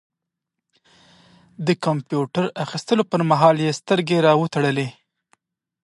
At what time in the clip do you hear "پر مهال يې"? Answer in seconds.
3.11-3.71